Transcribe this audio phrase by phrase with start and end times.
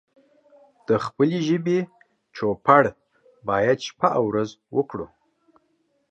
[0.87, 1.79] د خپلې ژبې
[2.35, 2.83] چوپړ
[3.47, 5.07] بايد شپه او ورځ وکړو